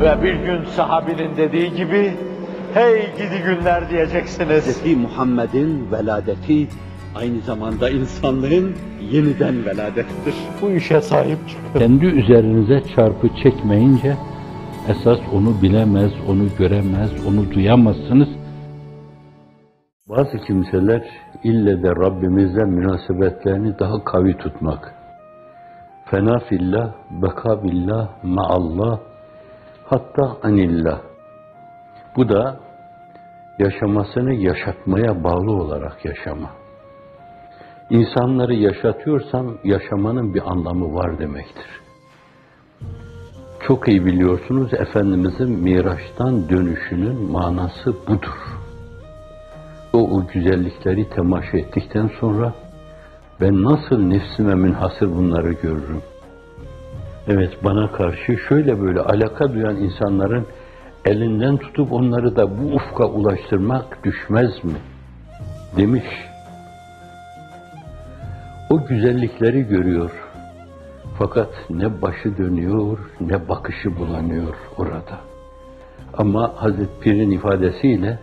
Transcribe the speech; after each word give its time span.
Ve 0.00 0.22
bir 0.22 0.34
gün 0.34 0.64
sahabinin 0.64 1.36
dediği 1.36 1.74
gibi, 1.74 2.12
hey 2.74 3.12
gidi 3.16 3.42
günler 3.46 3.90
diyeceksiniz. 3.90 4.84
Hz. 4.84 4.96
Muhammed'in 4.96 5.92
veladeti 5.92 6.68
aynı 7.14 7.40
zamanda 7.40 7.90
insanlığın 7.90 8.74
yeniden 9.12 9.66
veladettir. 9.66 10.34
Bu 10.62 10.70
işe 10.70 11.00
sahip 11.00 11.38
çıkın. 11.48 11.78
Kendi 11.78 12.06
üzerinize 12.06 12.82
çarpı 12.96 13.28
çekmeyince 13.42 14.16
esas 14.88 15.18
onu 15.32 15.62
bilemez, 15.62 16.12
onu 16.28 16.44
göremez, 16.58 17.10
onu 17.28 17.52
duyamazsınız. 17.54 18.28
Bazı 20.08 20.38
kimseler 20.46 21.02
ille 21.44 21.82
de 21.82 21.90
Rabbimizle 21.90 22.64
münasebetlerini 22.64 23.78
daha 23.78 24.04
kavi 24.04 24.36
tutmak. 24.36 24.94
Fena 26.04 26.38
fillah, 26.38 26.92
beka 27.22 27.64
billah, 27.64 28.08
maallah, 28.22 28.98
hatta 29.84 30.36
anillah. 30.42 31.00
Bu 32.16 32.28
da 32.28 32.56
yaşamasını 33.58 34.34
yaşatmaya 34.34 35.24
bağlı 35.24 35.52
olarak 35.52 36.04
yaşama. 36.04 36.50
İnsanları 37.90 38.54
yaşatıyorsam 38.54 39.58
yaşamanın 39.64 40.34
bir 40.34 40.50
anlamı 40.50 40.94
var 40.94 41.18
demektir. 41.18 41.66
Çok 43.66 43.88
iyi 43.88 44.06
biliyorsunuz 44.06 44.74
Efendimizin 44.74 45.50
Miraç'tan 45.50 46.48
dönüşünün 46.48 47.30
manası 47.30 47.94
budur. 48.08 48.38
O, 49.92 49.98
o 49.98 50.26
güzellikleri 50.26 51.08
temaşa 51.10 51.58
ettikten 51.58 52.10
sonra 52.20 52.52
ben 53.40 53.62
nasıl 53.62 53.98
nefsime 53.98 54.54
münhasır 54.54 55.16
bunları 55.16 55.52
görürüm. 55.52 56.02
Evet 57.28 57.64
bana 57.64 57.92
karşı 57.92 58.36
şöyle 58.48 58.80
böyle 58.80 59.00
alaka 59.00 59.52
duyan 59.52 59.76
insanların 59.76 60.46
elinden 61.04 61.56
tutup 61.56 61.92
onları 61.92 62.36
da 62.36 62.58
bu 62.58 62.74
ufka 62.74 63.06
ulaştırmak 63.06 64.04
düşmez 64.04 64.64
mi? 64.64 64.76
Demiş. 65.76 66.04
O 68.70 68.86
güzellikleri 68.86 69.62
görüyor. 69.62 70.10
Fakat 71.18 71.48
ne 71.70 72.02
başı 72.02 72.38
dönüyor 72.38 72.98
ne 73.20 73.48
bakışı 73.48 73.96
bulanıyor 73.98 74.54
orada. 74.78 75.18
Ama 76.14 76.52
Hazreti 76.56 77.00
Pir'in 77.00 77.30
ifadesiyle 77.30 78.18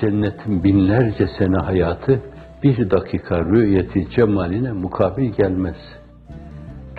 cennetin 0.00 0.64
binlerce 0.64 1.26
sene 1.38 1.56
hayatı 1.56 2.20
bir 2.62 2.90
dakika 2.90 3.44
rüyeti 3.44 4.10
cemaline 4.10 4.72
mukabil 4.72 5.32
gelmez. 5.32 5.76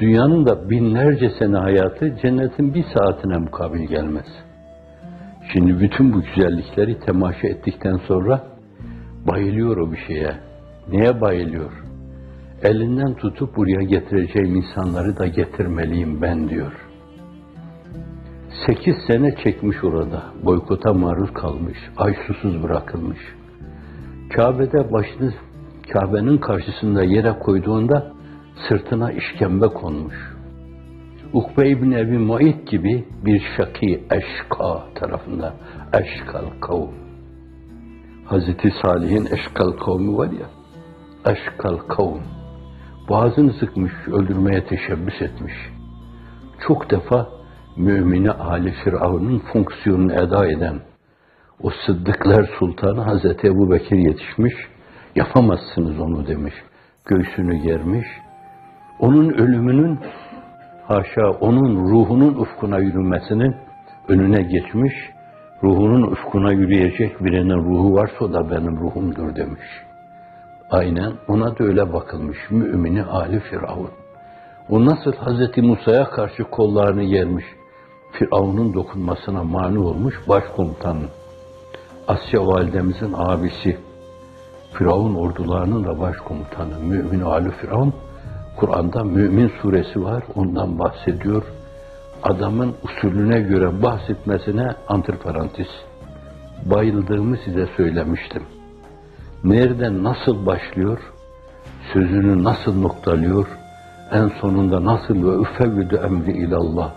Dünyanın 0.01 0.45
da 0.45 0.69
binlerce 0.69 1.29
sene 1.39 1.57
hayatı 1.57 2.17
cennetin 2.21 2.73
bir 2.73 2.85
saatine 2.93 3.37
mukabil 3.37 3.87
gelmez. 3.87 4.25
Şimdi 5.53 5.79
bütün 5.79 6.13
bu 6.13 6.21
güzellikleri 6.21 6.99
temaşa 6.99 7.47
ettikten 7.47 7.97
sonra 8.07 8.43
bayılıyor 9.27 9.77
o 9.77 9.91
bir 9.91 9.97
şeye. 10.07 10.35
Neye 10.91 11.21
bayılıyor? 11.21 11.71
Elinden 12.63 13.13
tutup 13.13 13.55
buraya 13.55 13.81
getireceğim 13.81 14.55
insanları 14.55 15.17
da 15.17 15.27
getirmeliyim 15.27 16.21
ben 16.21 16.49
diyor. 16.49 16.71
Sekiz 18.65 18.95
sene 19.07 19.35
çekmiş 19.43 19.83
orada. 19.83 20.23
Boykota 20.43 20.93
maruz 20.93 21.33
kalmış. 21.33 21.77
Ay 21.97 22.15
susuz 22.27 22.63
bırakılmış. 22.63 23.19
Kabe'de 24.35 24.93
başını 24.93 25.33
Kabe'nin 25.93 26.37
karşısında 26.37 27.03
yere 27.03 27.39
koyduğunda 27.39 28.16
sırtına 28.67 29.11
işkembe 29.11 29.67
konmuş. 29.67 30.15
Ukbe 31.33 31.69
İbni 31.69 31.99
Ebi 31.99 32.17
Muayit 32.17 32.67
gibi 32.67 33.05
bir 33.25 33.43
şaki 33.57 34.03
eşka 34.11 34.83
tarafından 34.95 35.53
eşkal 35.93 36.45
kavm. 36.61 36.93
Hazreti 38.25 38.73
Salih'in 38.81 39.25
eşkal 39.25 39.71
kavmi 39.71 40.17
var 40.17 40.29
ya, 40.31 40.47
eşkal 41.25 41.77
kavm. 41.77 42.21
Boğazını 43.09 43.53
sıkmış, 43.53 43.93
öldürmeye 44.07 44.65
teşebbüs 44.65 45.21
etmiş. 45.21 45.53
Çok 46.67 46.91
defa 46.91 47.29
mümine 47.77 48.31
Ali 48.31 48.71
Firavun'un 48.71 49.39
fonksiyonunu 49.39 50.13
eda 50.13 50.47
eden 50.47 50.79
o 51.63 51.69
Sıddıklar 51.85 52.49
Sultanı 52.59 53.01
Hazreti 53.01 53.47
Ebu 53.47 53.71
Bekir 53.71 53.97
yetişmiş, 53.97 54.53
yapamazsınız 55.15 55.99
onu 55.99 56.27
demiş. 56.27 56.53
Göğsünü 57.05 57.55
germiş. 57.55 58.07
Onun 58.99 59.29
ölümünün 59.29 59.99
haşa 60.87 61.29
onun 61.29 61.89
ruhunun 61.89 62.33
ufkuna 62.33 62.79
yürümesinin 62.79 63.55
önüne 64.07 64.41
geçmiş. 64.41 64.93
Ruhunun 65.63 66.01
ufkuna 66.01 66.51
yürüyecek 66.51 67.23
birinin 67.23 67.65
ruhu 67.65 67.95
varsa 67.95 68.25
o 68.25 68.33
da 68.33 68.51
benim 68.51 68.77
ruhumdur 68.77 69.35
demiş. 69.35 69.61
Aynen 70.69 71.13
ona 71.27 71.57
da 71.59 71.63
öyle 71.63 71.93
bakılmış. 71.93 72.37
Mümini 72.49 73.03
Ali 73.03 73.39
Firavun. 73.39 73.89
O 74.69 74.85
nasıl 74.85 75.13
Hazreti 75.13 75.61
Musa'ya 75.61 76.09
karşı 76.09 76.43
kollarını 76.43 77.03
germiş, 77.03 77.45
Firavun'un 78.11 78.73
dokunmasına 78.73 79.43
mani 79.43 79.79
olmuş 79.79 80.15
başkomutanı. 80.27 81.05
Asya 82.07 82.47
validemizin 82.47 83.13
abisi, 83.17 83.77
Firavun 84.73 85.15
ordularının 85.15 85.83
da 85.83 85.99
başkomutanı, 85.99 86.79
mümin 86.79 87.21
Ali 87.21 87.51
Firavun, 87.51 87.93
Kur'an'da 88.57 89.03
Mümin 89.03 89.51
suresi 89.61 90.03
var, 90.03 90.23
ondan 90.35 90.79
bahsediyor. 90.79 91.43
Adamın 92.23 92.75
usulüne 92.83 93.39
göre 93.39 93.83
bahsetmesine 93.83 94.75
antiparantez. 94.87 95.67
Bayıldığımı 96.65 97.37
size 97.45 97.67
söylemiştim. 97.77 98.43
Nereden 99.43 100.03
nasıl 100.03 100.45
başlıyor, 100.45 100.99
sözünü 101.93 102.43
nasıl 102.43 102.81
noktalıyor, 102.81 103.47
en 104.11 104.27
sonunda 104.41 104.85
nasıl 104.85 105.15
ve 105.15 105.41
üfevvüdü 105.41 105.95
emri 105.95 106.31
ilallah. 106.31 106.91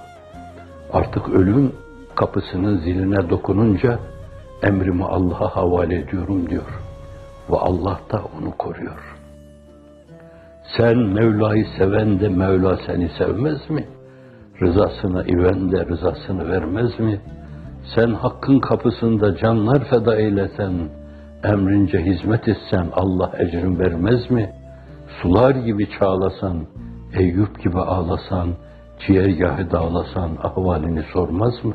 Artık 0.92 1.28
ölüm 1.28 1.72
kapısının 2.14 2.78
ziline 2.78 3.30
dokununca 3.30 3.98
emrimi 4.62 5.04
Allah'a 5.04 5.56
havale 5.56 5.98
ediyorum 5.98 6.50
diyor. 6.50 6.80
Ve 7.50 7.56
Allah 7.56 8.00
da 8.12 8.22
onu 8.38 8.56
koruyor. 8.56 9.19
Sen 10.76 10.98
Mevla'yı 10.98 11.66
seven 11.78 12.20
de 12.20 12.28
Mevla 12.28 12.78
seni 12.86 13.10
sevmez 13.18 13.70
mi? 13.70 13.86
Rızasına 14.62 15.22
iven 15.22 15.72
de 15.72 15.86
rızasını 15.86 16.48
vermez 16.48 17.00
mi? 17.00 17.20
Sen 17.94 18.10
hakkın 18.14 18.60
kapısında 18.60 19.36
canlar 19.36 19.84
feda 19.84 20.16
eylesen, 20.16 20.72
emrince 21.44 21.98
hizmet 21.98 22.48
etsen 22.48 22.86
Allah 22.92 23.32
ecrin 23.38 23.78
vermez 23.78 24.30
mi? 24.30 24.52
Sular 25.22 25.54
gibi 25.54 25.88
çağlasan, 25.98 26.66
Eyüp 27.14 27.62
gibi 27.62 27.78
ağlasan, 27.78 28.48
ciğergahı 29.06 29.70
dağlasan 29.70 30.30
ahvalini 30.42 31.02
sormaz 31.12 31.64
mı? 31.64 31.74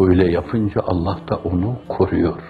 Öyle 0.00 0.30
yapınca 0.30 0.80
Allah 0.86 1.18
da 1.30 1.36
onu 1.36 1.76
koruyor. 1.88 2.42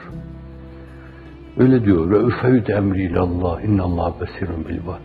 Öyle 1.58 1.84
diyor. 1.84 2.10
Ve 2.10 2.18
üfeyd 2.18 2.66
emri 2.66 3.02
ilallah. 3.02 3.64
İnnallah 3.64 4.20
besirun 4.20 4.64
bil 4.68 4.76
ibad. 4.76 5.00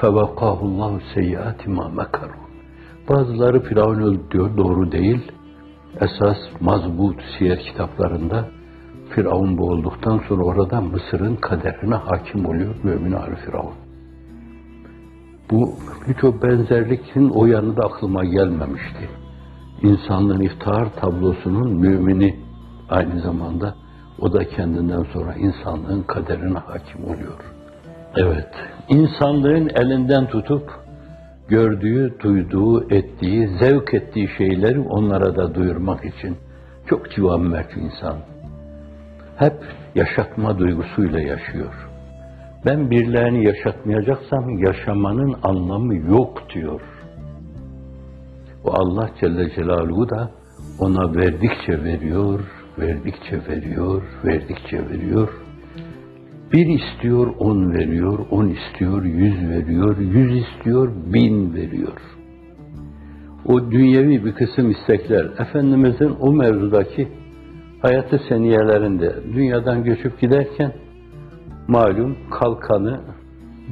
Fevakahullahu 0.00 1.00
seyyiati 1.14 1.70
ma 1.70 1.88
mekaru. 1.88 2.32
Bazıları 3.08 3.60
Firavun 3.60 4.00
öldü 4.00 4.20
diyor. 4.30 4.56
Doğru 4.56 4.92
değil. 4.92 5.32
Esas 6.00 6.36
mazbut 6.60 7.20
siyer 7.38 7.58
kitaplarında 7.58 8.48
Firavun 9.10 9.58
boğulduktan 9.58 10.20
sonra 10.28 10.42
orada 10.42 10.80
Mısır'ın 10.80 11.36
kaderine 11.36 11.94
hakim 11.94 12.46
oluyor 12.46 12.74
mümin 12.82 13.12
Ali 13.12 13.36
Firavun. 13.36 13.74
Bu 15.50 15.70
birçok 16.08 16.42
benzerlikin 16.42 17.28
o 17.28 17.46
yanı 17.46 17.76
da 17.76 17.82
aklıma 17.82 18.24
gelmemişti. 18.24 19.08
İnsanlığın 19.82 20.40
iftihar 20.40 20.94
tablosunun 21.00 21.72
mümini 21.72 22.36
aynı 22.90 23.20
zamanda 23.20 23.74
o 24.20 24.32
da 24.32 24.48
kendinden 24.48 25.02
sonra 25.12 25.34
insanlığın 25.34 26.02
kaderine 26.02 26.58
hakim 26.58 27.04
oluyor. 27.04 27.40
Evet, 28.16 28.48
insanlığın 28.88 29.70
elinden 29.74 30.26
tutup 30.26 30.70
gördüğü, 31.48 32.20
duyduğu, 32.20 32.94
ettiği, 32.94 33.48
zevk 33.48 33.94
ettiği 33.94 34.28
şeyleri 34.38 34.80
onlara 34.80 35.36
da 35.36 35.54
duyurmak 35.54 36.04
için 36.04 36.36
çok 36.86 37.10
civan 37.10 37.64
insan. 37.76 38.16
Hep 39.36 39.54
yaşatma 39.94 40.58
duygusuyla 40.58 41.20
yaşıyor. 41.20 41.88
Ben 42.66 42.90
birilerini 42.90 43.46
yaşatmayacaksam 43.46 44.58
yaşamanın 44.58 45.34
anlamı 45.42 45.94
yok 45.96 46.42
diyor. 46.54 46.80
O 48.64 48.72
Allah 48.72 49.10
Celle 49.20 49.50
Celaluhu 49.54 50.10
da 50.10 50.30
ona 50.78 51.14
verdikçe 51.14 51.84
veriyor, 51.84 52.40
verdikçe 52.78 53.40
veriyor, 53.48 54.02
verdikçe 54.24 54.88
veriyor. 54.88 55.28
Bir 56.52 56.66
istiyor, 56.66 57.34
on 57.38 57.72
veriyor, 57.72 58.18
on 58.30 58.48
istiyor, 58.48 59.04
yüz 59.04 59.48
veriyor, 59.48 59.98
yüz 59.98 60.44
istiyor, 60.44 60.92
bin 61.06 61.54
veriyor. 61.54 62.00
o 63.44 63.70
dünyevi 63.70 64.24
bir 64.24 64.32
kısım 64.32 64.70
istekler, 64.70 65.24
Efendimizin 65.38 66.16
o 66.20 66.32
mevzudaki 66.32 67.08
hayatı 67.82 68.20
seniyelerinde 68.28 69.14
dünyadan 69.34 69.84
göçüp 69.84 70.20
giderken 70.20 70.72
malum 71.68 72.16
kalkanı 72.30 73.00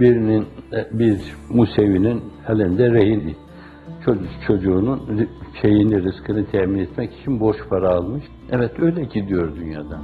birinin 0.00 0.46
e, 0.72 0.98
bir 0.98 1.18
Musevi'nin 1.50 2.22
elinde 2.48 2.90
rehin 2.90 3.20
çocuk, 3.20 3.36
çocuğunun 4.46 5.28
şeyini 5.62 6.02
rızkını 6.02 6.46
temin 6.46 6.78
etmek 6.78 7.20
için 7.20 7.40
borç 7.40 7.56
para 7.70 7.88
almış. 7.88 8.24
Evet 8.50 8.72
öyle 8.80 9.04
gidiyor 9.04 9.56
dünyadan. 9.56 10.02